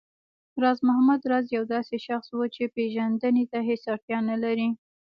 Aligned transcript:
راز 0.61 0.79
محمد 0.87 1.21
راز 1.31 1.45
يو 1.57 1.63
داسې 1.75 1.95
شخص 2.07 2.27
و 2.33 2.39
چې 2.55 2.63
پېژندنې 2.75 3.43
ته 3.51 3.59
هېڅ 3.69 3.83
اړتيا 3.93 4.19
نه 4.29 4.35
لري 4.43 4.69